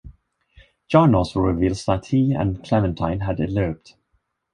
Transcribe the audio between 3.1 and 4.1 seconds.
had eloped.